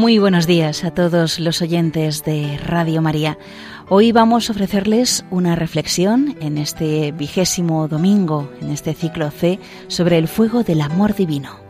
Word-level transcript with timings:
Muy 0.00 0.18
buenos 0.18 0.46
días 0.46 0.82
a 0.82 0.92
todos 0.92 1.38
los 1.38 1.60
oyentes 1.60 2.24
de 2.24 2.56
Radio 2.56 3.02
María. 3.02 3.36
Hoy 3.90 4.12
vamos 4.12 4.48
a 4.48 4.54
ofrecerles 4.54 5.26
una 5.30 5.56
reflexión 5.56 6.38
en 6.40 6.56
este 6.56 7.12
vigésimo 7.12 7.86
domingo, 7.86 8.50
en 8.62 8.70
este 8.70 8.94
ciclo 8.94 9.30
C, 9.30 9.60
sobre 9.88 10.16
el 10.16 10.26
fuego 10.26 10.62
del 10.62 10.80
amor 10.80 11.14
divino. 11.14 11.60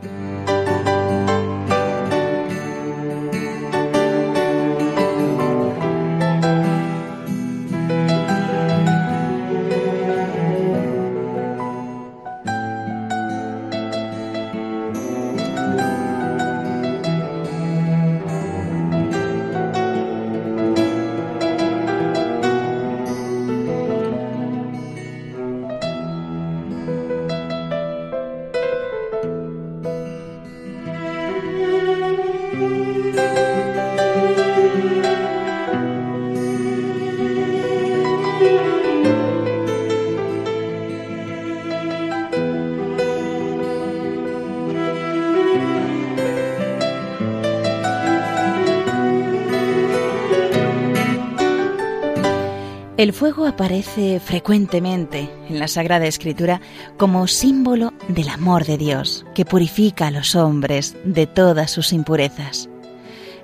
El 53.00 53.14
fuego 53.14 53.46
aparece 53.46 54.20
frecuentemente 54.20 55.30
en 55.48 55.58
la 55.58 55.68
Sagrada 55.68 56.04
Escritura 56.04 56.60
como 56.98 57.26
símbolo 57.28 57.94
del 58.08 58.28
amor 58.28 58.66
de 58.66 58.76
Dios, 58.76 59.24
que 59.34 59.46
purifica 59.46 60.08
a 60.08 60.10
los 60.10 60.34
hombres 60.34 60.94
de 61.02 61.26
todas 61.26 61.70
sus 61.70 61.94
impurezas. 61.94 62.68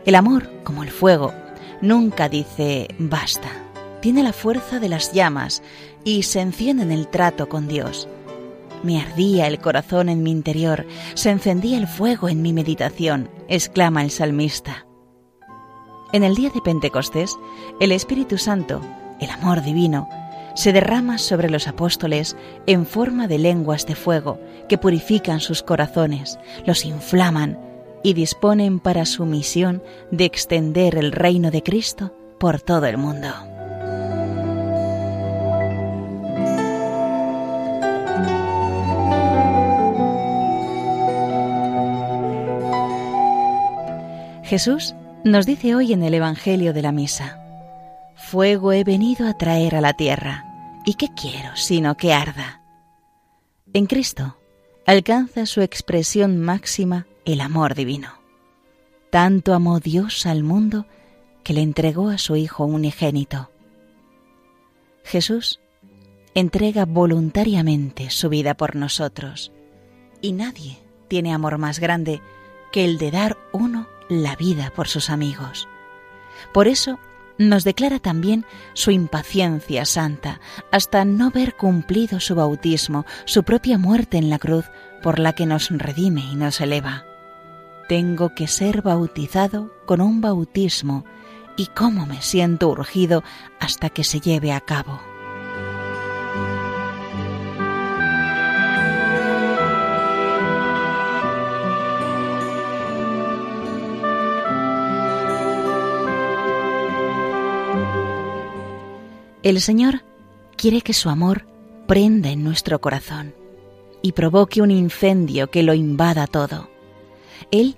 El 0.05 0.15
amor, 0.15 0.51
como 0.63 0.83
el 0.83 0.91
fuego, 0.91 1.33
nunca 1.81 2.29
dice 2.29 2.89
basta. 2.99 3.49
Tiene 4.03 4.23
la 4.23 4.35
fuerza 4.35 4.79
de 4.79 4.91
las 4.91 5.15
llamas 5.15 5.63
y 6.05 6.25
se 6.25 6.43
enciende 6.43 6.83
en 6.83 6.93
el 6.93 7.09
trato 7.09 7.49
con 7.49 7.67
Dios. 7.67 8.11
Me 8.83 9.01
ardía 9.01 9.47
el 9.47 9.59
corazón 9.59 10.11
en 10.11 10.23
mi 10.23 10.33
interior, 10.33 10.87
se 11.15 11.31
encendía 11.31 11.79
el 11.79 11.87
fuego 11.87 12.29
en 12.29 12.43
mi 12.43 12.53
meditación, 12.53 13.31
exclama 13.49 14.03
el 14.05 14.11
salmista. 14.11 14.87
En 16.13 16.25
el 16.25 16.35
día 16.35 16.51
de 16.51 16.61
Pentecostés, 16.61 17.39
el 17.81 17.91
Espíritu 17.91 18.37
Santo 18.37 18.83
el 19.21 19.31
amor 19.31 19.63
divino, 19.63 20.09
se 20.55 20.73
derrama 20.73 21.19
sobre 21.19 21.51
los 21.51 21.69
apóstoles 21.69 22.37
en 22.67 22.87
forma 22.87 23.29
de 23.29 23.39
lenguas 23.39 23.87
de 23.87 23.95
fuego 23.95 24.41
que 24.69 24.79
purifican 24.79 25.41
sus 25.41 25.63
corazones, 25.63 26.39
los 26.65 26.85
inflaman 26.85 27.59
y 28.03 28.15
disponen 28.15 28.81
para 28.81 29.05
su 29.05 29.27
misión 29.27 29.83
de 30.11 30.25
extender 30.25 30.97
el 30.97 31.13
reino 31.13 31.51
de 31.51 31.63
Cristo 31.63 32.15
por 32.39 32.61
todo 32.61 32.87
el 32.87 32.97
mundo. 32.97 33.29
Jesús 44.43 44.95
nos 45.25 45.45
dice 45.45 45.75
hoy 45.75 45.93
en 45.93 46.05
el 46.05 46.15
Evangelio 46.15 46.73
de 46.73 46.81
la 46.81 46.93
Misa, 46.93 47.46
Fuego 48.27 48.73
he 48.73 48.83
venido 48.83 49.29
a 49.29 49.35
traer 49.35 49.77
a 49.77 49.81
la 49.81 49.93
tierra, 49.93 50.45
¿y 50.85 50.95
qué 50.95 51.11
quiero 51.15 51.55
sino 51.55 51.97
que 51.97 52.13
arda? 52.13 52.61
En 53.73 53.87
Cristo 53.87 54.37
alcanza 54.85 55.47
su 55.47 55.61
expresión 55.61 56.37
máxima 56.37 57.07
el 57.25 57.41
amor 57.41 57.77
divino. 57.77 58.21
Tanto 59.11 59.55
amó 59.55 59.79
Dios 59.79 60.27
al 60.27 60.43
mundo 60.43 60.87
que 61.45 61.53
le 61.53 61.63
entregó 61.63 62.09
a 62.09 62.19
su 62.19 62.35
Hijo 62.35 62.65
unigénito. 62.65 63.53
Jesús 65.05 65.61
entrega 66.35 66.85
voluntariamente 66.85 68.11
su 68.11 68.29
vida 68.29 68.57
por 68.57 68.75
nosotros, 68.75 69.53
y 70.21 70.33
nadie 70.33 70.81
tiene 71.07 71.33
amor 71.33 71.59
más 71.59 71.79
grande 71.79 72.21
que 72.73 72.85
el 72.85 72.99
de 72.99 73.13
dar 73.13 73.37
uno 73.53 73.87
la 74.09 74.35
vida 74.35 74.73
por 74.75 74.89
sus 74.89 75.11
amigos. 75.11 75.69
Por 76.53 76.67
eso 76.67 76.99
nos 77.39 77.65
declara 77.65 77.99
también 77.99 78.45
su 78.73 78.91
impaciencia 78.91 79.85
santa 79.85 80.41
hasta 80.73 81.05
no 81.05 81.31
ver 81.31 81.55
cumplido 81.55 82.21
su 82.21 82.35
bautismo, 82.35 83.05
su 83.25 83.45
propia 83.45 83.79
muerte 83.79 84.19
en 84.19 84.31
la 84.31 84.39
cruz 84.39 84.67
por 85.03 85.19
la 85.19 85.33
que 85.33 85.47
nos 85.47 85.71
redime 85.71 86.23
y 86.23 86.37
nos 86.37 86.61
eleva. 86.61 87.05
Tengo 87.89 88.35
que 88.35 88.49
ser 88.49 88.83
bautizado 88.83 89.73
con 89.87 90.01
un 90.01 90.21
bautismo 90.21 91.05
y 91.57 91.67
cómo 91.67 92.07
me 92.07 92.21
siento 92.23 92.69
urgido 92.69 93.23
hasta 93.61 93.91
que 93.91 94.05
se 94.05 94.21
lleve 94.21 94.53
a 94.53 94.61
cabo. 94.61 95.01
El 109.47 109.61
Señor 109.61 110.03
quiere 110.57 110.81
que 110.81 110.93
su 110.93 111.09
amor 111.09 111.47
prenda 111.87 112.31
en 112.31 112.43
nuestro 112.43 112.81
corazón 112.81 113.33
y 114.03 114.11
provoque 114.11 114.61
un 114.61 114.73
incendio 114.73 115.53
que 115.53 115.63
lo 115.63 115.73
invada 115.73 116.27
todo. 116.27 116.69
Él 117.53 117.77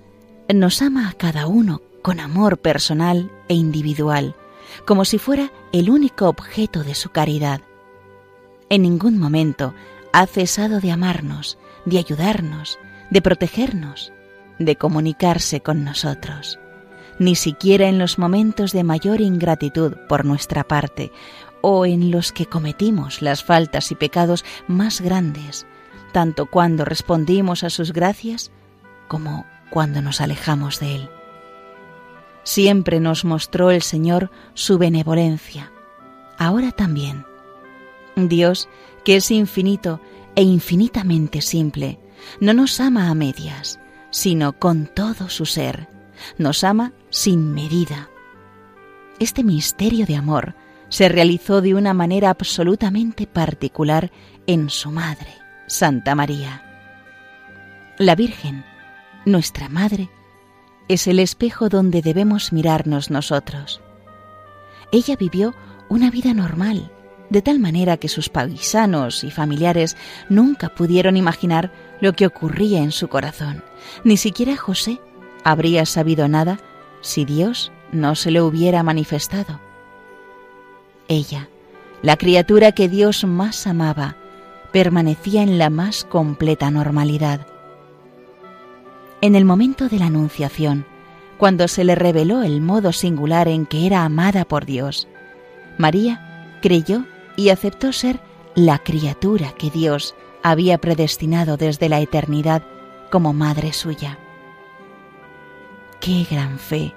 nos 0.49 0.81
ama 0.81 1.11
a 1.11 1.13
cada 1.13 1.47
uno 1.47 1.83
con 2.01 2.21
amor 2.21 2.57
personal 2.57 3.31
e 3.49 3.55
individual, 3.55 4.35
como 4.87 5.05
si 5.05 5.19
fuera 5.19 5.53
el 5.71 5.91
único 5.91 6.31
objeto 6.31 6.85
de 6.85 6.95
su 6.95 7.11
caridad. 7.11 7.61
En 8.71 8.81
ningún 8.81 9.19
momento 9.19 9.75
ha 10.15 10.27
cesado 10.27 10.81
de 10.81 10.91
amarnos, 10.91 11.59
de 11.85 11.99
ayudarnos, 11.99 12.79
de 13.11 13.21
protegernos, 13.21 14.11
de 14.59 14.77
comunicarse 14.77 15.61
con 15.61 15.85
nosotros. 15.85 16.59
Ni 17.19 17.35
siquiera 17.35 17.89
en 17.89 17.99
los 17.99 18.19
momentos 18.19 18.73
de 18.73 18.85
mayor 18.85 19.21
ingratitud 19.21 19.95
por 20.09 20.25
nuestra 20.25 20.63
parte 20.63 21.11
o 21.61 21.87
en 21.87 22.11
los 22.11 22.33
que 22.33 22.47
cometimos 22.47 23.23
las 23.23 23.45
faltas 23.45 23.91
y 23.91 23.95
pecados 23.95 24.45
más 24.67 25.01
grandes, 25.01 25.67
tanto 26.13 26.47
cuando 26.47 26.85
respondimos 26.85 27.65
a 27.65 27.71
sus 27.71 27.93
gracias 27.93 28.51
como 29.09 29.47
cuando 29.71 30.03
nos 30.03 30.21
alejamos 30.21 30.81
de 30.81 30.97
Él. 30.97 31.11
Siempre 32.45 33.01
nos 33.01 33.25
mostró 33.25 33.71
el 33.71 33.83
Señor 33.83 34.31
su 34.55 34.79
benevolencia, 34.79 35.71
ahora 36.39 36.73
también. 36.73 37.27
Dios, 38.17 38.69
que 39.05 39.17
es 39.17 39.31
infinito 39.31 40.01
e 40.35 40.43
infinitamente 40.43 41.43
simple, 41.43 41.99
no 42.41 42.55
nos 42.55 42.81
ama 42.81 43.11
a 43.11 43.15
medias, 43.15 43.79
sino 44.11 44.59
con 44.59 44.87
todo 44.87 45.29
su 45.29 45.47
ser, 45.47 45.89
nos 46.39 46.65
ama 46.65 46.93
sin 47.11 47.53
medida. 47.53 48.09
Este 49.19 49.45
misterio 49.45 50.07
de 50.07 50.17
amor 50.17 50.55
se 50.89 51.09
realizó 51.09 51.61
de 51.61 51.75
una 51.75 51.95
manera 51.95 52.31
absolutamente 52.31 53.27
particular 53.27 54.11
en 54.47 54.71
su 54.71 54.91
madre, 54.91 55.29
Santa 55.67 56.15
María. 56.15 56.63
La 57.99 58.15
Virgen, 58.15 58.65
nuestra 59.25 59.69
madre, 59.69 60.09
es 60.89 61.07
el 61.07 61.19
espejo 61.19 61.69
donde 61.69 62.01
debemos 62.01 62.53
mirarnos 62.53 63.11
nosotros. 63.11 63.81
Ella 64.91 65.17
vivió 65.17 65.55
una 65.89 66.11
vida 66.11 66.33
normal, 66.33 66.91
de 67.29 67.43
tal 67.43 67.59
manera 67.59 67.99
que 67.99 68.09
sus 68.09 68.31
paisanos 68.31 69.23
y 69.23 69.31
familiares 69.31 69.97
nunca 70.31 70.71
pudieron 70.71 71.17
imaginar 71.17 71.71
lo 72.01 72.15
que 72.15 72.27
ocurría 72.27 72.83
en 72.83 72.93
su 72.93 73.09
corazón. 73.09 73.63
Ni 74.05 74.17
siquiera 74.17 74.57
José 74.57 75.01
habría 75.45 75.85
sabido 75.85 76.27
nada 76.29 76.59
si 77.03 77.25
Dios 77.25 77.71
no 77.93 78.15
se 78.15 78.31
le 78.31 78.41
hubiera 78.41 78.83
manifestado. 78.83 79.68
Ella, 81.09 81.49
la 82.03 82.17
criatura 82.17 82.73
que 82.73 82.89
Dios 82.89 83.25
más 83.25 83.67
amaba, 83.67 84.17
permanecía 84.73 85.43
en 85.43 85.59
la 85.59 85.71
más 85.71 86.05
completa 86.05 86.71
normalidad. 86.71 87.47
En 89.21 89.35
el 89.35 89.45
momento 89.45 89.89
de 89.89 89.99
la 89.99 90.07
Anunciación, 90.07 90.85
cuando 91.39 91.67
se 91.67 91.85
le 91.85 91.95
reveló 91.95 92.43
el 92.43 92.61
modo 92.61 92.93
singular 92.93 93.49
en 93.49 93.65
que 93.67 93.87
era 93.87 94.05
amada 94.05 94.45
por 94.45 94.67
Dios, 94.67 95.09
María 95.79 96.59
creyó 96.61 97.05
y 97.37 97.49
aceptó 97.49 97.93
ser 97.93 98.21
la 98.55 98.79
criatura 98.79 99.53
que 99.53 99.71
Dios 99.71 100.15
había 100.43 100.79
predestinado 100.79 101.57
desde 101.57 101.89
la 101.89 102.01
eternidad 102.01 102.63
como 103.11 103.33
madre 103.33 103.73
suya. 103.73 104.19
Qué 106.01 106.27
gran 106.31 106.59
fe 106.59 106.93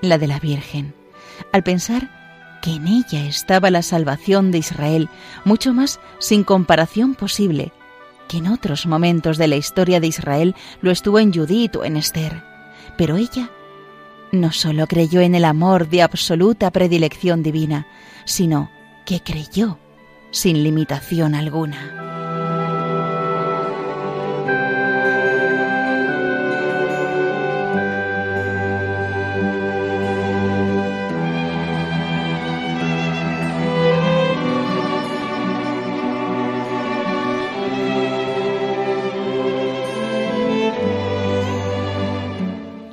la 0.00 0.18
de 0.18 0.26
la 0.26 0.38
Virgen, 0.38 0.94
al 1.52 1.62
pensar 1.62 2.17
que 2.62 2.74
en 2.74 2.86
ella 2.86 3.24
estaba 3.24 3.70
la 3.70 3.82
salvación 3.82 4.50
de 4.50 4.58
Israel, 4.58 5.08
mucho 5.44 5.72
más 5.72 6.00
sin 6.18 6.44
comparación 6.44 7.14
posible 7.14 7.72
que 8.28 8.36
en 8.36 8.48
otros 8.48 8.86
momentos 8.86 9.38
de 9.38 9.48
la 9.48 9.56
historia 9.56 9.98
de 9.98 10.06
Israel 10.06 10.54
lo 10.82 10.90
estuvo 10.90 11.18
en 11.18 11.32
Judith 11.32 11.74
o 11.76 11.84
en 11.84 11.96
Esther. 11.96 12.44
Pero 12.96 13.16
ella 13.16 13.50
no 14.30 14.52
solo 14.52 14.86
creyó 14.86 15.20
en 15.20 15.34
el 15.34 15.44
amor 15.44 15.88
de 15.88 16.02
absoluta 16.02 16.70
predilección 16.70 17.42
divina, 17.42 17.86
sino 18.24 18.70
que 19.06 19.20
creyó 19.20 19.78
sin 20.30 20.62
limitación 20.62 21.34
alguna. 21.34 22.07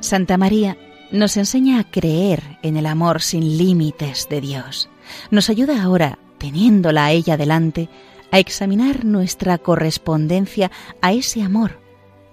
Santa 0.06 0.38
María 0.38 0.78
nos 1.10 1.36
enseña 1.36 1.80
a 1.80 1.90
creer 1.90 2.58
en 2.62 2.76
el 2.76 2.86
amor 2.86 3.20
sin 3.22 3.58
límites 3.58 4.28
de 4.30 4.40
Dios. 4.40 4.88
Nos 5.32 5.50
ayuda 5.50 5.82
ahora, 5.82 6.20
teniéndola 6.38 7.06
a 7.06 7.10
ella 7.10 7.36
delante, 7.36 7.88
a 8.30 8.38
examinar 8.38 9.04
nuestra 9.04 9.58
correspondencia 9.58 10.70
a 11.02 11.12
ese 11.12 11.42
amor, 11.42 11.80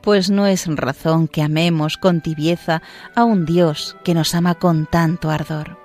pues 0.01 0.29
no 0.29 0.45
es 0.45 0.67
razón 0.67 1.27
que 1.27 1.41
amemos 1.41 1.97
con 1.97 2.21
tibieza 2.21 2.83
a 3.15 3.23
un 3.23 3.45
Dios 3.45 3.95
que 4.03 4.13
nos 4.13 4.35
ama 4.35 4.53
con 4.53 4.85
tanto 4.85 5.31
ardor. 5.31 5.79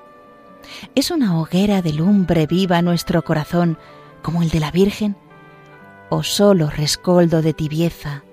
¿Es 0.95 1.11
una 1.11 1.41
hoguera 1.41 1.81
de 1.81 1.95
lumbre 1.95 2.47
viva 2.47 2.83
nuestro 2.83 3.25
corazón 3.25 3.79
como 4.23 4.43
el 4.43 4.51
de 4.51 4.61
la 4.61 4.71
Virgen? 4.71 5.17
¿O 6.11 6.23
solo 6.23 6.69
rescoldo 6.69 7.41
de 7.41 7.55
tibieza, 7.55 8.25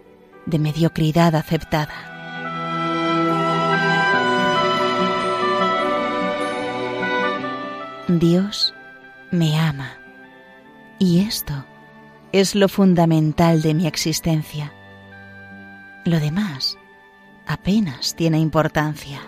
de 0.45 0.59
mediocridad 0.59 1.35
aceptada? 1.35 2.14
Dios 8.07 8.75
me 9.31 9.59
ama. 9.59 9.97
Y 10.99 11.21
esto 11.21 11.65
es 12.31 12.53
lo 12.53 12.69
fundamental 12.69 13.63
de 13.63 13.73
mi 13.73 13.87
existencia. 13.87 14.71
Lo 16.05 16.19
demás 16.19 16.77
apenas 17.47 18.15
tiene 18.15 18.37
importancia. 18.37 19.21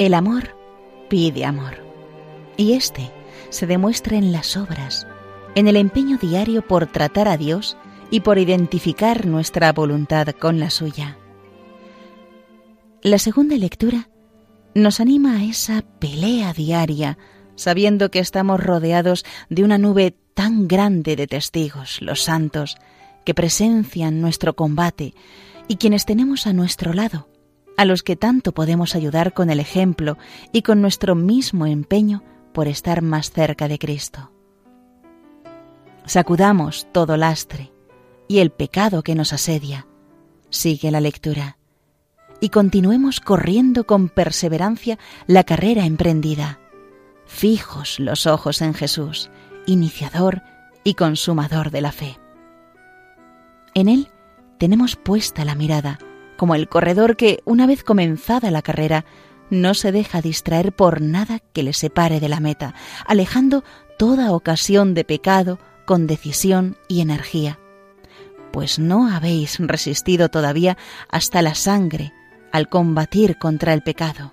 El 0.00 0.14
amor 0.14 0.56
pide 1.10 1.44
amor. 1.44 1.84
Y 2.56 2.72
este 2.72 3.10
se 3.50 3.66
demuestra 3.66 4.16
en 4.16 4.32
las 4.32 4.56
obras, 4.56 5.06
en 5.54 5.68
el 5.68 5.76
empeño 5.76 6.16
diario 6.16 6.66
por 6.66 6.86
tratar 6.86 7.28
a 7.28 7.36
Dios 7.36 7.76
y 8.10 8.20
por 8.20 8.38
identificar 8.38 9.26
nuestra 9.26 9.74
voluntad 9.74 10.28
con 10.28 10.58
la 10.58 10.70
suya. 10.70 11.18
La 13.02 13.18
segunda 13.18 13.56
lectura 13.56 14.08
nos 14.74 15.00
anima 15.00 15.36
a 15.36 15.44
esa 15.44 15.82
pelea 15.98 16.54
diaria, 16.54 17.18
sabiendo 17.54 18.10
que 18.10 18.20
estamos 18.20 18.58
rodeados 18.58 19.26
de 19.50 19.64
una 19.64 19.76
nube 19.76 20.16
tan 20.32 20.66
grande 20.66 21.14
de 21.14 21.26
testigos, 21.26 22.00
los 22.00 22.22
santos, 22.22 22.78
que 23.26 23.34
presencian 23.34 24.22
nuestro 24.22 24.56
combate 24.56 25.12
y 25.68 25.76
quienes 25.76 26.06
tenemos 26.06 26.46
a 26.46 26.54
nuestro 26.54 26.94
lado 26.94 27.29
a 27.80 27.86
los 27.86 28.02
que 28.02 28.14
tanto 28.14 28.52
podemos 28.52 28.94
ayudar 28.94 29.32
con 29.32 29.48
el 29.48 29.58
ejemplo 29.58 30.18
y 30.52 30.60
con 30.60 30.82
nuestro 30.82 31.14
mismo 31.14 31.64
empeño 31.64 32.22
por 32.52 32.68
estar 32.68 33.00
más 33.00 33.30
cerca 33.30 33.68
de 33.68 33.78
Cristo. 33.78 34.30
Sacudamos 36.04 36.86
todo 36.92 37.16
lastre 37.16 37.72
y 38.28 38.40
el 38.40 38.50
pecado 38.50 39.02
que 39.02 39.14
nos 39.14 39.32
asedia. 39.32 39.86
Sigue 40.50 40.90
la 40.90 41.00
lectura. 41.00 41.56
Y 42.38 42.50
continuemos 42.50 43.18
corriendo 43.18 43.84
con 43.86 44.10
perseverancia 44.10 44.98
la 45.26 45.44
carrera 45.44 45.86
emprendida. 45.86 46.60
Fijos 47.24 47.98
los 47.98 48.26
ojos 48.26 48.60
en 48.60 48.74
Jesús, 48.74 49.30
iniciador 49.64 50.42
y 50.84 50.96
consumador 50.96 51.70
de 51.70 51.80
la 51.80 51.92
fe. 51.92 52.18
En 53.72 53.88
Él 53.88 54.10
tenemos 54.58 54.96
puesta 54.96 55.46
la 55.46 55.54
mirada, 55.54 55.98
como 56.40 56.54
el 56.54 56.70
corredor 56.70 57.18
que, 57.18 57.42
una 57.44 57.66
vez 57.66 57.84
comenzada 57.84 58.50
la 58.50 58.62
carrera, 58.62 59.04
no 59.50 59.74
se 59.74 59.92
deja 59.92 60.22
distraer 60.22 60.72
por 60.72 61.02
nada 61.02 61.40
que 61.52 61.62
le 61.62 61.74
separe 61.74 62.18
de 62.18 62.30
la 62.30 62.40
meta, 62.40 62.74
alejando 63.06 63.62
toda 63.98 64.32
ocasión 64.32 64.94
de 64.94 65.04
pecado 65.04 65.58
con 65.84 66.06
decisión 66.06 66.78
y 66.88 67.02
energía. 67.02 67.58
Pues 68.54 68.78
no 68.78 69.06
habéis 69.06 69.58
resistido 69.58 70.30
todavía 70.30 70.78
hasta 71.10 71.42
la 71.42 71.54
sangre 71.54 72.14
al 72.52 72.70
combatir 72.70 73.36
contra 73.36 73.74
el 73.74 73.82
pecado. 73.82 74.32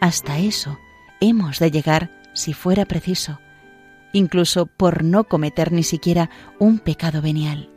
Hasta 0.00 0.38
eso 0.38 0.78
hemos 1.20 1.58
de 1.58 1.72
llegar 1.72 2.08
si 2.34 2.52
fuera 2.52 2.84
preciso, 2.84 3.40
incluso 4.12 4.66
por 4.66 5.02
no 5.02 5.24
cometer 5.24 5.72
ni 5.72 5.82
siquiera 5.82 6.30
un 6.60 6.78
pecado 6.78 7.20
venial. 7.20 7.68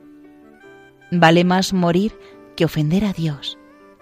Vale 1.10 1.44
más 1.44 1.74
morir 1.74 2.14
que 2.56 2.66
ofender 2.66 3.06
a 3.06 3.14
Dios, 3.14 3.58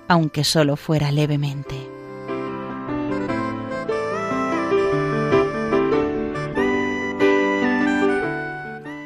aunque 0.07 0.43
solo 0.43 0.75
fuera 0.75 1.11
levemente. 1.11 1.75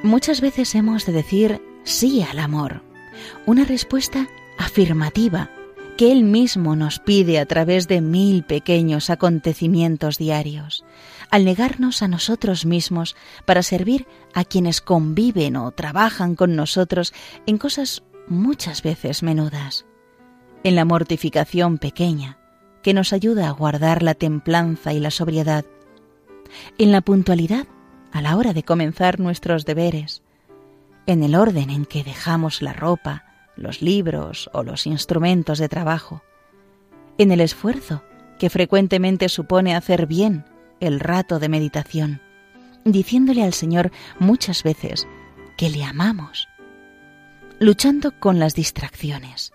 Muchas 0.04 0.40
veces 0.40 0.75
hemos 0.75 1.06
de 1.06 1.14
decir 1.14 1.62
sí 1.84 2.22
al 2.22 2.40
amor, 2.40 2.84
una 3.46 3.66
respuesta 3.66 4.28
afirmativa 4.58 5.50
que 5.98 6.12
Él 6.12 6.24
mismo 6.24 6.75
nos 6.75 7.00
pide 7.00 7.40
a 7.40 7.46
través 7.46 7.88
de 7.88 8.02
mil 8.02 8.44
pequeños 8.44 9.10
acontecimientos 9.10 10.18
diarios, 10.18 10.84
al 11.32 11.46
negarnos 11.46 12.02
a 12.02 12.08
nosotros 12.08 12.66
mismos 12.66 13.16
para 13.46 13.64
servir 13.64 14.06
a 14.34 14.44
quienes 14.44 14.82
conviven 14.82 15.56
o 15.56 15.72
trabajan 15.72 16.36
con 16.36 16.56
nosotros 16.56 17.14
en 17.46 17.58
cosas 17.58 18.04
muchas 18.27 18.82
veces 18.82 19.24
menudas, 19.24 19.86
en 20.63 20.75
la 20.75 20.86
mortificación 20.86 21.77
pequeña, 21.77 22.38
que 22.82 22.94
nos 22.94 23.13
ayuda 23.13 23.48
a 23.48 23.51
guardar 23.51 24.03
la 24.03 24.13
templanza 24.13 24.94
y 24.94 25.00
la 25.00 25.12
sobriedad, 25.12 25.65
en 26.77 26.91
la 26.91 27.01
puntualidad 27.01 27.67
a 28.12 28.22
la 28.22 28.38
hora 28.38 28.53
de 28.53 28.63
comenzar 28.63 29.20
nuestros 29.20 29.65
deberes, 29.65 30.22
en 31.05 31.24
el 31.24 31.36
orden 31.36 31.70
en 31.70 31.86
que 31.86 32.03
dejamos 32.03 32.62
la 32.62 32.74
ropa, 32.74 33.25
los 33.55 33.82
libros 33.82 34.50
o 34.53 34.63
los 34.63 34.88
instrumentos 34.88 35.60
de 35.60 35.70
trabajo, 35.70 36.24
en 37.17 37.32
el 37.32 37.41
esfuerzo 37.41 38.03
que 38.39 38.50
frecuentemente 38.50 39.29
supone 39.29 39.75
hacer 39.75 40.08
bien 40.08 40.46
el 40.79 41.00
rato 41.00 41.39
de 41.39 41.50
meditación, 41.50 42.22
diciéndole 42.84 43.44
al 43.44 43.53
Señor 43.53 43.91
muchas 44.20 44.63
veces 44.63 45.08
que 45.58 45.70
le 45.70 45.84
amamos 45.84 46.48
luchando 47.59 48.12
con 48.19 48.39
las 48.39 48.53
distracciones. 48.55 49.53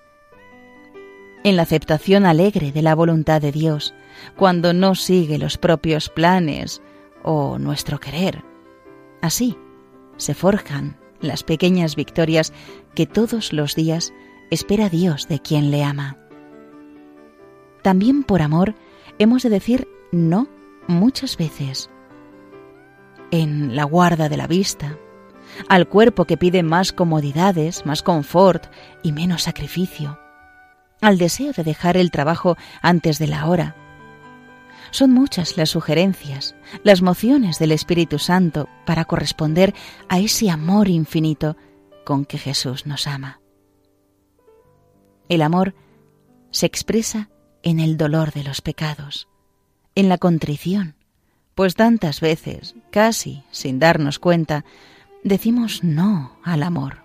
En 1.45 1.57
la 1.57 1.63
aceptación 1.63 2.27
alegre 2.27 2.73
de 2.73 2.83
la 2.83 2.95
voluntad 2.95 3.41
de 3.41 3.53
Dios, 3.53 3.95
cuando 4.37 4.73
no 4.73 4.95
sigue 4.95 5.39
los 5.39 5.57
propios 5.57 6.09
planes 6.09 6.83
o 7.23 7.59
nuestro 7.59 7.99
querer. 7.99 8.45
Así 9.23 9.57
se 10.17 10.35
forjan 10.35 10.99
las 11.21 11.43
pequeñas 11.43 11.97
victorias 11.97 12.53
que 12.95 13.07
todos 13.07 13.53
los 13.53 13.75
días 13.75 14.13
espera 14.51 14.89
Dios 14.89 15.29
de 15.29 15.41
quien 15.41 15.71
le 15.71 15.85
ama. 15.85 16.19
También 17.83 18.25
por 18.25 18.43
amor 18.43 18.75
hemos 19.19 19.43
de 19.43 19.51
decir 19.51 19.89
no 20.13 20.49
muchas 20.87 21.37
veces 21.37 21.91
en 23.31 23.77
la 23.77 23.85
guarda 23.85 24.29
de 24.29 24.37
la 24.37 24.47
vista, 24.47 24.99
al 25.69 25.89
cuerpo 25.89 26.25
que 26.25 26.37
pide 26.37 26.63
más 26.63 26.93
comodidades, 26.93 27.87
más 27.87 28.03
confort 28.03 28.67
y 29.03 29.13
menos 29.13 29.43
sacrificio, 29.43 30.19
al 31.01 31.19
deseo 31.19 31.53
de 31.53 31.65
dejar 31.65 31.97
el 31.97 32.11
trabajo 32.11 32.57
antes 32.83 33.19
de 33.19 33.27
la 33.27 33.47
hora. 33.47 33.77
Son 34.91 35.13
muchas 35.13 35.57
las 35.57 35.71
sugerencias, 35.71 36.57
las 36.83 37.01
mociones 37.01 37.59
del 37.59 37.73
Espíritu 37.73 38.19
Santo 38.19 38.69
para 38.85 39.05
corresponder 39.05 39.75
a 40.09 40.19
ese 40.19 40.51
amor 40.51 40.89
infinito 40.89 41.57
con 42.05 42.25
que 42.25 42.39
Jesús 42.39 42.87
nos 42.87 43.07
ama. 43.07 43.41
El 45.29 45.43
amor 45.43 45.75
se 46.51 46.67
expresa 46.67 47.31
en 47.63 47.79
el 47.79 47.97
dolor 47.97 48.33
de 48.33 48.43
los 48.43 48.63
pecados, 48.63 49.29
en 49.95 50.09
la 50.09 50.19
contrición, 50.19 50.97
pues 51.55 51.75
tantas 51.75 52.21
veces, 52.21 52.75
casi 52.91 53.45
sin 53.51 53.79
darnos 53.79 54.19
cuenta, 54.19 54.65
decimos 55.25 55.83
no 55.83 56.39
al 56.43 56.63
amor. 56.63 57.05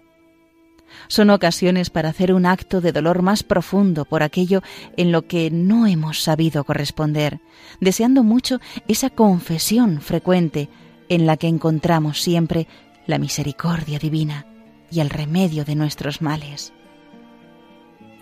Son 1.08 1.30
ocasiones 1.30 1.90
para 1.90 2.10
hacer 2.10 2.34
un 2.34 2.46
acto 2.46 2.82
de 2.82 2.92
dolor 2.92 3.22
más 3.22 3.44
profundo 3.44 4.06
por 4.06 4.24
aquello 4.24 4.62
en 4.98 5.12
lo 5.12 5.28
que 5.28 5.52
no 5.52 5.88
hemos 5.88 6.22
sabido 6.22 6.64
corresponder, 6.64 7.42
deseando 7.80 8.24
mucho 8.24 8.60
esa 8.88 9.10
confesión 9.10 10.02
frecuente 10.02 10.70
en 11.10 11.26
la 11.26 11.38
que 11.38 11.48
encontramos 11.48 12.22
siempre 12.22 12.68
la 13.08 13.18
misericordia 13.18 14.00
divina 14.00 14.46
y 14.90 15.00
el 15.00 15.10
remedio 15.10 15.66
de 15.66 15.76
nuestros 15.76 16.22
males. 16.22 16.74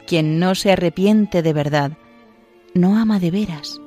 Quien 0.08 0.40
no 0.40 0.56
se 0.56 0.72
arrepiente 0.72 1.42
de 1.42 1.54
verdad, 1.54 1.98
no 2.74 2.98
ama 2.98 3.20
de 3.20 3.32
veras. 3.32 3.80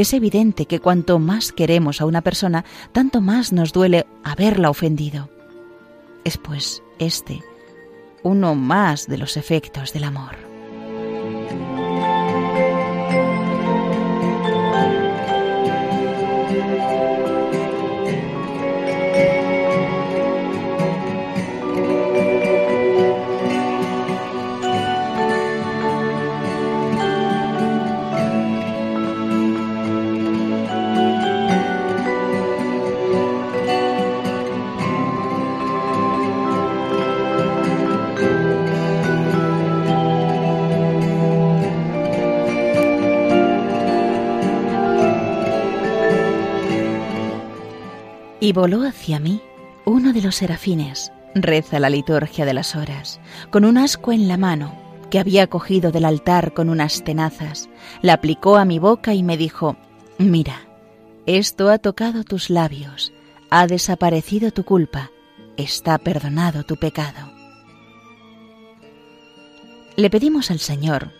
Es 0.00 0.14
evidente 0.14 0.64
que 0.64 0.80
cuanto 0.80 1.18
más 1.18 1.52
queremos 1.52 2.00
a 2.00 2.06
una 2.06 2.22
persona, 2.22 2.64
tanto 2.90 3.20
más 3.20 3.52
nos 3.52 3.74
duele 3.74 4.06
haberla 4.24 4.70
ofendido. 4.70 5.28
Es 6.24 6.38
pues 6.38 6.82
este 6.98 7.44
uno 8.22 8.54
más 8.54 9.08
de 9.08 9.18
los 9.18 9.36
efectos 9.36 9.92
del 9.92 10.04
amor. 10.04 10.49
Y 48.50 48.52
voló 48.52 48.82
hacia 48.82 49.20
mí 49.20 49.40
uno 49.84 50.12
de 50.12 50.22
los 50.22 50.34
serafines, 50.34 51.12
reza 51.36 51.78
la 51.78 51.88
liturgia 51.88 52.44
de 52.44 52.52
las 52.52 52.74
horas, 52.74 53.20
con 53.50 53.64
un 53.64 53.78
asco 53.78 54.10
en 54.10 54.26
la 54.26 54.36
mano 54.36 54.74
que 55.08 55.20
había 55.20 55.46
cogido 55.46 55.92
del 55.92 56.04
altar 56.04 56.52
con 56.52 56.68
unas 56.68 57.04
tenazas, 57.04 57.68
la 58.02 58.14
aplicó 58.14 58.56
a 58.56 58.64
mi 58.64 58.80
boca 58.80 59.14
y 59.14 59.22
me 59.22 59.36
dijo, 59.36 59.76
Mira, 60.18 60.62
esto 61.26 61.70
ha 61.70 61.78
tocado 61.78 62.24
tus 62.24 62.50
labios, 62.50 63.12
ha 63.50 63.68
desaparecido 63.68 64.50
tu 64.50 64.64
culpa, 64.64 65.12
está 65.56 65.96
perdonado 65.98 66.64
tu 66.64 66.74
pecado. 66.74 67.32
Le 69.94 70.10
pedimos 70.10 70.50
al 70.50 70.58
Señor 70.58 71.12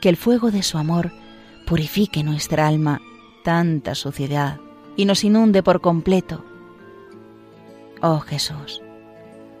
que 0.00 0.08
el 0.08 0.16
fuego 0.16 0.50
de 0.50 0.62
su 0.62 0.78
amor 0.78 1.12
purifique 1.66 2.24
nuestra 2.24 2.66
alma 2.66 3.02
tanta 3.44 3.94
suciedad 3.94 4.58
y 4.96 5.04
nos 5.04 5.22
inunde 5.22 5.62
por 5.62 5.82
completo 5.82 6.46
Oh 8.00 8.20
Jesús, 8.20 8.82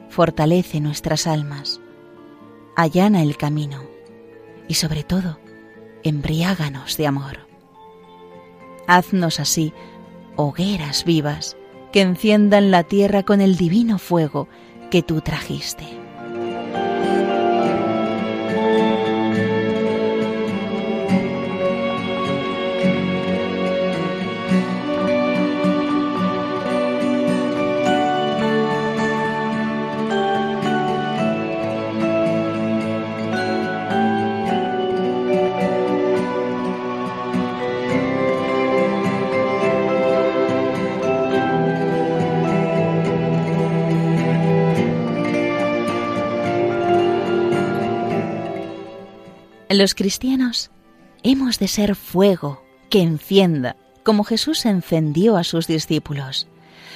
fortalece 0.08 0.80
nuestras 0.80 1.26
almas, 1.26 1.80
allana 2.76 3.22
el 3.22 3.36
camino 3.36 3.82
y 4.68 4.74
sobre 4.74 5.02
todo, 5.02 5.38
embriáganos 6.04 6.96
de 6.96 7.06
amor. 7.06 7.46
Haznos 8.86 9.40
así 9.40 9.72
hogueras 10.36 11.04
vivas 11.04 11.56
que 11.92 12.00
enciendan 12.00 12.70
la 12.70 12.84
tierra 12.84 13.22
con 13.24 13.40
el 13.40 13.56
divino 13.56 13.98
fuego 13.98 14.48
que 14.90 15.02
tú 15.02 15.20
trajiste. 15.20 16.07
Los 49.78 49.94
cristianos 49.94 50.72
hemos 51.22 51.60
de 51.60 51.68
ser 51.68 51.94
fuego 51.94 52.64
que 52.90 53.00
encienda, 53.00 53.76
como 54.02 54.24
Jesús 54.24 54.66
encendió 54.66 55.36
a 55.36 55.44
sus 55.44 55.68
discípulos. 55.68 56.48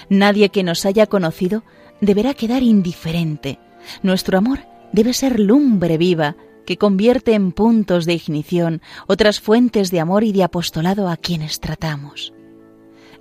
Nadie 0.08 0.48
que 0.48 0.64
nos 0.64 0.84
haya 0.84 1.06
conocido 1.06 1.62
deberá 2.00 2.34
quedar 2.34 2.64
indiferente. 2.64 3.60
Nuestro 4.02 4.36
amor 4.36 4.66
debe 4.92 5.12
ser 5.12 5.38
lumbre 5.38 5.96
viva 5.96 6.34
que 6.66 6.76
convierte 6.76 7.34
en 7.34 7.52
puntos 7.52 8.04
de 8.04 8.14
ignición 8.14 8.82
otras 9.06 9.38
fuentes 9.38 9.92
de 9.92 10.00
amor 10.00 10.24
y 10.24 10.32
de 10.32 10.42
apostolado 10.42 11.08
a 11.08 11.16
quienes 11.16 11.60
tratamos. 11.60 12.34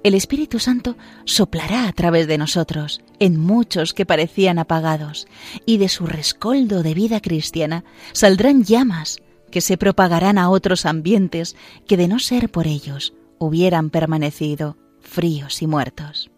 El 0.02 0.16
Espíritu 0.16 0.58
Santo 0.58 0.98
soplará 1.26 1.88
a 1.88 1.94
través 1.94 2.26
de 2.26 2.40
nosotros 2.40 3.04
en 3.20 3.40
muchos 3.40 3.94
que 3.94 4.08
parecían 4.08 4.58
apagados, 4.58 5.28
y 5.68 5.78
de 5.78 5.88
su 5.88 6.08
rescoldo 6.08 6.82
de 6.82 6.96
vida 6.96 7.20
cristiana 7.20 7.84
saldrán 8.12 8.64
llamas 8.64 9.22
que 9.52 9.62
se 9.62 9.78
propagarán 9.78 10.38
a 10.38 10.50
otros 10.50 10.86
ambientes 10.86 11.56
que 11.88 11.98
de 11.98 12.08
no 12.08 12.20
ser 12.20 12.50
por 12.50 12.68
ellos 12.68 13.14
hubieran 13.38 13.90
permanecido 13.90 14.78
fríos 15.00 15.62
y 15.62 15.68
muertos. 15.68 16.32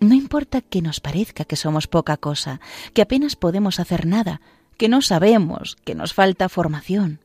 No 0.00 0.14
importa 0.14 0.62
que 0.62 0.80
nos 0.80 0.98
parezca 1.00 1.44
que 1.44 1.56
somos 1.56 1.86
poca 1.86 2.16
cosa, 2.16 2.60
que 2.94 3.02
apenas 3.02 3.36
podemos 3.36 3.78
hacer 3.78 4.06
nada, 4.06 4.40
que 4.78 4.88
no 4.88 5.02
sabemos, 5.02 5.76
que 5.84 5.94
nos 5.94 6.14
falta 6.14 6.48
formación. 6.48 7.20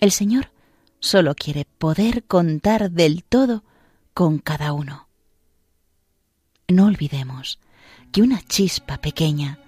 El 0.00 0.12
Señor 0.12 0.50
solo 0.98 1.34
quiere 1.34 1.66
poder 1.66 2.24
contar 2.24 2.90
del 2.90 3.22
todo 3.22 3.64
con 4.14 4.38
cada 4.38 4.72
uno. 4.72 5.08
No 6.68 6.86
olvidemos 6.86 7.60
que 8.12 8.22
una 8.22 8.40
chispa 8.42 8.98
pequeña 8.98 9.58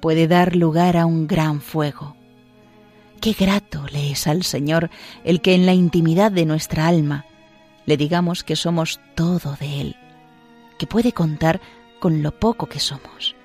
puede 0.00 0.28
dar 0.28 0.56
lugar 0.56 0.96
a 0.96 1.04
un 1.04 1.26
gran 1.26 1.60
fuego. 1.60 2.15
Qué 3.20 3.32
grato 3.32 3.86
le 3.92 4.12
es 4.12 4.26
al 4.26 4.42
Señor 4.42 4.90
el 5.24 5.40
que 5.40 5.54
en 5.54 5.66
la 5.66 5.74
intimidad 5.74 6.30
de 6.30 6.46
nuestra 6.46 6.86
alma 6.86 7.26
le 7.86 7.96
digamos 7.96 8.44
que 8.44 8.56
somos 8.56 9.00
todo 9.14 9.56
de 9.58 9.80
Él, 9.80 9.96
que 10.78 10.86
puede 10.86 11.12
contar 11.12 11.60
con 12.00 12.22
lo 12.22 12.38
poco 12.38 12.66
que 12.66 12.80
somos. 12.80 13.36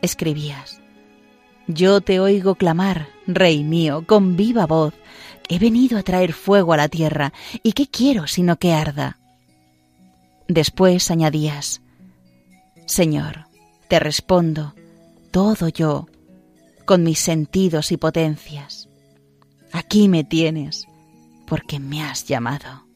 Escribías, 0.00 0.80
Yo 1.66 2.00
te 2.00 2.20
oigo 2.20 2.54
clamar, 2.54 3.08
Rey 3.26 3.64
mío, 3.64 4.04
con 4.06 4.36
viva 4.36 4.66
voz, 4.66 4.94
he 5.48 5.58
venido 5.58 5.98
a 5.98 6.02
traer 6.02 6.32
fuego 6.32 6.72
a 6.72 6.76
la 6.76 6.88
tierra, 6.88 7.32
y 7.62 7.72
qué 7.72 7.88
quiero 7.88 8.26
sino 8.26 8.56
que 8.56 8.72
arda. 8.72 9.18
Después 10.48 11.10
añadías, 11.10 11.82
Señor, 12.86 13.46
te 13.88 13.98
respondo, 13.98 14.74
todo 15.32 15.68
yo, 15.68 16.06
con 16.86 17.02
mis 17.02 17.18
sentidos 17.18 17.92
y 17.92 17.98
potencias. 17.98 18.88
Aquí 19.72 20.08
me 20.08 20.24
tienes 20.24 20.86
porque 21.46 21.78
me 21.78 22.02
has 22.02 22.24
llamado. 22.24 22.86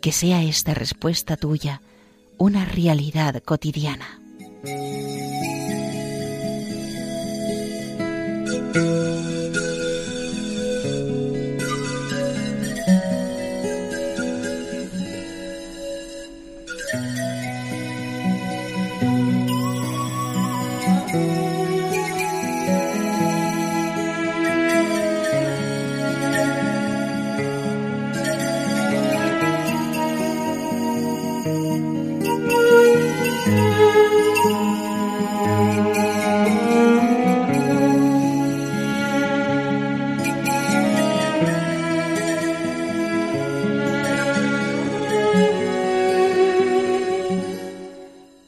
Que 0.00 0.10
sea 0.10 0.42
esta 0.42 0.74
respuesta 0.74 1.36
tuya 1.36 1.80
una 2.36 2.64
realidad 2.64 3.42
cotidiana. 3.44 4.20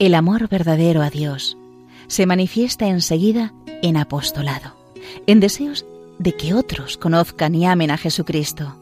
El 0.07 0.15
amor 0.15 0.49
verdadero 0.49 1.03
a 1.03 1.11
Dios 1.11 1.59
se 2.07 2.27
manifiesta 2.27 2.87
enseguida 2.87 3.53
en 3.83 3.97
apostolado, 3.97 4.77
en 5.27 5.41
deseos 5.41 5.85
de 6.21 6.33
que 6.33 6.55
otros 6.55 6.97
conozcan 6.97 7.57
y 7.57 7.67
amen 7.67 7.91
a 7.91 7.97
Jesucristo. 7.97 8.77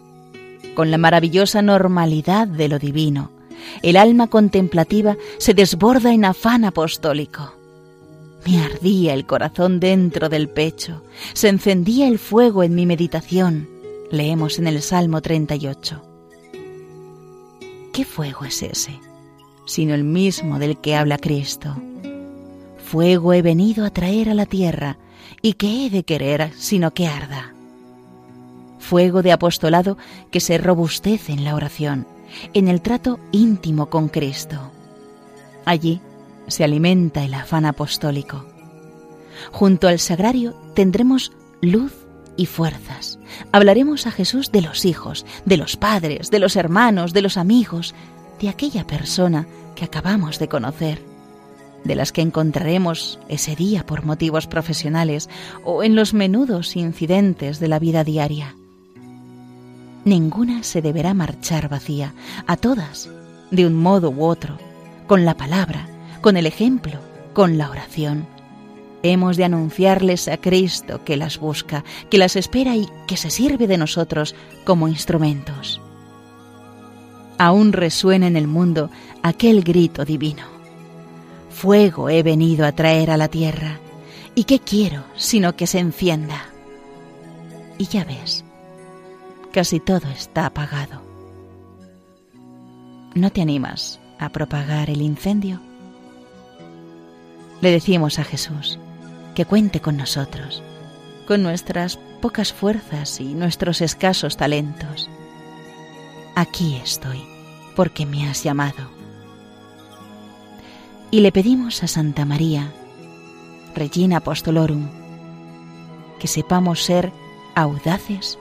Con 0.74 0.90
la 0.90 0.98
maravillosa 0.98 1.62
normalidad 1.62 2.46
de 2.46 2.68
lo 2.68 2.78
divino, 2.78 3.30
el 3.80 3.96
alma 3.96 4.26
contemplativa 4.26 5.16
se 5.38 5.54
desborda 5.54 6.12
en 6.12 6.26
afán 6.26 6.66
apostólico. 6.66 7.54
Me 8.44 8.62
ardía 8.62 9.14
el 9.14 9.24
corazón 9.24 9.80
dentro 9.80 10.28
del 10.28 10.50
pecho, 10.50 11.02
se 11.32 11.48
encendía 11.48 12.06
el 12.06 12.18
fuego 12.18 12.62
en 12.62 12.74
mi 12.74 12.84
meditación, 12.84 13.66
leemos 14.10 14.58
en 14.58 14.66
el 14.66 14.82
Salmo 14.82 15.22
38. 15.22 16.02
¿Qué 17.94 18.04
fuego 18.04 18.44
es 18.44 18.62
ese? 18.62 19.00
Sino 19.66 19.94
el 19.94 20.04
mismo 20.04 20.58
del 20.58 20.78
que 20.78 20.96
habla 20.96 21.18
Cristo. 21.18 21.76
Fuego 22.78 23.32
he 23.32 23.42
venido 23.42 23.84
a 23.84 23.90
traer 23.90 24.28
a 24.28 24.34
la 24.34 24.46
tierra, 24.46 24.98
y 25.42 25.54
que 25.54 25.86
he 25.86 25.90
de 25.90 26.04
querer 26.04 26.52
sino 26.56 26.92
que 26.92 27.06
arda. 27.06 27.52
Fuego 28.78 29.22
de 29.22 29.32
apostolado 29.32 29.98
que 30.30 30.40
se 30.40 30.58
robustece 30.58 31.32
en 31.32 31.44
la 31.44 31.54
oración, 31.54 32.06
en 32.52 32.68
el 32.68 32.80
trato 32.80 33.18
íntimo 33.32 33.90
con 33.90 34.08
Cristo. 34.08 34.72
Allí 35.64 36.00
se 36.46 36.64
alimenta 36.64 37.24
el 37.24 37.34
afán 37.34 37.64
apostólico. 37.66 38.46
Junto 39.52 39.88
al 39.88 39.98
sagrario 39.98 40.54
tendremos 40.74 41.32
luz 41.60 41.92
y 42.36 42.46
fuerzas. 42.46 43.18
Hablaremos 43.52 44.06
a 44.06 44.10
Jesús 44.10 44.50
de 44.52 44.62
los 44.62 44.84
hijos, 44.84 45.24
de 45.44 45.56
los 45.56 45.76
padres, 45.76 46.30
de 46.30 46.38
los 46.38 46.56
hermanos, 46.56 47.12
de 47.12 47.22
los 47.22 47.36
amigos, 47.36 47.94
de 48.40 48.48
aquella 48.48 48.86
persona 48.86 49.46
que 49.74 49.84
acabamos 49.84 50.38
de 50.38 50.48
conocer, 50.48 51.02
de 51.84 51.94
las 51.94 52.12
que 52.12 52.22
encontraremos 52.22 53.18
ese 53.28 53.56
día 53.56 53.84
por 53.84 54.04
motivos 54.04 54.46
profesionales 54.46 55.28
o 55.64 55.82
en 55.82 55.94
los 55.94 56.14
menudos 56.14 56.76
incidentes 56.76 57.60
de 57.60 57.68
la 57.68 57.78
vida 57.78 58.04
diaria. 58.04 58.56
Ninguna 60.04 60.62
se 60.62 60.82
deberá 60.82 61.14
marchar 61.14 61.68
vacía, 61.68 62.14
a 62.46 62.56
todas, 62.56 63.08
de 63.50 63.66
un 63.66 63.74
modo 63.74 64.10
u 64.10 64.24
otro, 64.24 64.58
con 65.06 65.24
la 65.24 65.34
palabra, 65.34 65.88
con 66.20 66.36
el 66.36 66.46
ejemplo, 66.46 67.00
con 67.32 67.58
la 67.58 67.70
oración. 67.70 68.26
Hemos 69.02 69.36
de 69.36 69.44
anunciarles 69.44 70.28
a 70.28 70.38
Cristo 70.38 71.04
que 71.04 71.16
las 71.16 71.38
busca, 71.38 71.84
que 72.10 72.18
las 72.18 72.36
espera 72.36 72.76
y 72.76 72.88
que 73.06 73.18
se 73.18 73.30
sirve 73.30 73.66
de 73.66 73.76
nosotros 73.76 74.34
como 74.64 74.88
instrumentos 74.88 75.80
aún 77.44 77.74
resuena 77.74 78.26
en 78.26 78.36
el 78.36 78.48
mundo 78.48 78.90
aquel 79.22 79.62
grito 79.62 80.06
divino. 80.06 80.44
Fuego 81.50 82.08
he 82.08 82.22
venido 82.22 82.64
a 82.64 82.72
traer 82.72 83.10
a 83.10 83.18
la 83.18 83.28
tierra, 83.28 83.78
¿y 84.34 84.44
qué 84.44 84.60
quiero 84.60 85.04
sino 85.14 85.54
que 85.54 85.66
se 85.66 85.78
encienda? 85.78 86.46
Y 87.76 87.86
ya 87.86 88.04
ves, 88.04 88.44
casi 89.52 89.78
todo 89.78 90.08
está 90.08 90.46
apagado. 90.46 91.02
¿No 93.14 93.30
te 93.30 93.42
animas 93.42 94.00
a 94.18 94.30
propagar 94.30 94.88
el 94.88 95.02
incendio? 95.02 95.60
Le 97.60 97.70
decimos 97.70 98.18
a 98.18 98.24
Jesús 98.24 98.78
que 99.34 99.44
cuente 99.44 99.80
con 99.80 99.98
nosotros, 99.98 100.62
con 101.26 101.42
nuestras 101.42 101.98
pocas 102.22 102.54
fuerzas 102.54 103.20
y 103.20 103.34
nuestros 103.34 103.82
escasos 103.82 104.38
talentos 104.38 105.10
aquí 106.34 106.76
estoy, 106.82 107.22
porque 107.74 108.06
me 108.06 108.28
has 108.28 108.42
llamado. 108.42 108.90
Y 111.10 111.20
le 111.20 111.32
pedimos 111.32 111.82
a 111.82 111.86
Santa 111.86 112.24
María, 112.24 112.72
Regina 113.74 114.18
Apostolorum, 114.18 114.88
que 116.18 116.26
sepamos 116.26 116.82
ser 116.82 117.12
audaces 117.54 118.38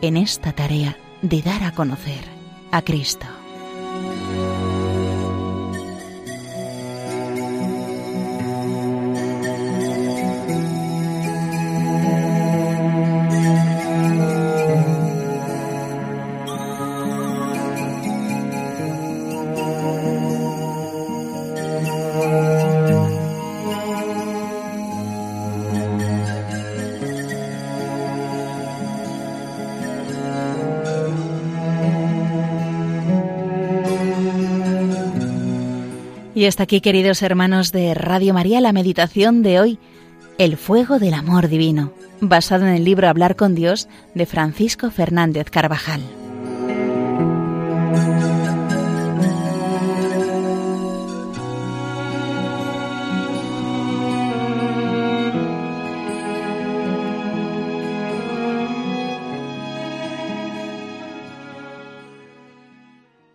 en 0.00 0.16
esta 0.16 0.52
tarea 0.52 0.96
de 1.22 1.42
dar 1.42 1.64
a 1.64 1.72
conocer 1.72 2.24
a 2.70 2.82
Cristo. 2.82 3.26
Y 36.38 36.46
hasta 36.46 36.62
aquí, 36.62 36.80
queridos 36.80 37.20
hermanos 37.22 37.72
de 37.72 37.94
Radio 37.94 38.32
María, 38.32 38.60
la 38.60 38.72
meditación 38.72 39.42
de 39.42 39.58
hoy, 39.58 39.80
El 40.38 40.56
fuego 40.56 41.00
del 41.00 41.14
amor 41.14 41.48
divino, 41.48 41.92
basado 42.20 42.64
en 42.64 42.74
el 42.74 42.84
libro 42.84 43.08
Hablar 43.08 43.34
con 43.34 43.56
Dios 43.56 43.88
de 44.14 44.24
Francisco 44.24 44.92
Fernández 44.92 45.50
Carvajal. 45.50 46.00